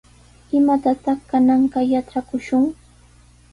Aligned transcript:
¿Imatataq 0.57 1.19
kananqa 1.29 1.79
yatrakushun? 1.91 2.63